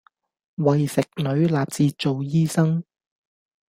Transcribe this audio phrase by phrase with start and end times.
[0.55, 2.83] 為食女立志做醫生